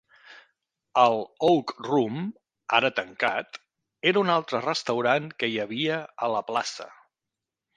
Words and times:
El 1.01 1.17
Oak 1.49 1.73
Room, 1.87 2.15
ara 2.79 2.91
tancat, 3.01 3.61
era 4.13 4.23
un 4.25 4.33
altre 4.37 4.63
restaurant 4.65 5.29
que 5.43 5.51
hi 5.53 5.61
havia 5.67 6.01
a 6.29 6.33
la 6.39 6.43
plaça. 6.53 6.91